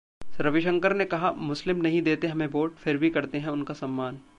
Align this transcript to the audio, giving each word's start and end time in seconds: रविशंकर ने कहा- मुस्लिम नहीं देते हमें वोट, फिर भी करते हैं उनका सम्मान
रविशंकर 0.39 0.93
ने 0.93 1.05
कहा- 1.05 1.35
मुस्लिम 1.35 1.77
नहीं 1.77 2.01
देते 2.01 2.27
हमें 2.27 2.47
वोट, 2.47 2.75
फिर 2.75 2.97
भी 2.97 3.09
करते 3.09 3.37
हैं 3.37 3.49
उनका 3.49 3.73
सम्मान 3.73 4.21